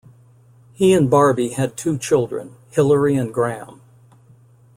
[0.73, 3.81] He and Barbie had two children; Hilary and Graham.